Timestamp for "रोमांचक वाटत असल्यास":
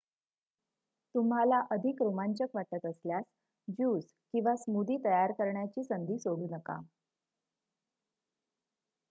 2.01-3.23